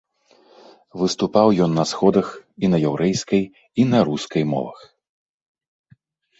[1.01, 2.27] Выступаў ён на сходах
[2.63, 4.79] і на яўрэйскай і на рускай мовах.